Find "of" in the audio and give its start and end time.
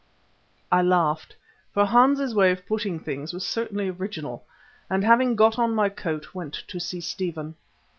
2.49-2.65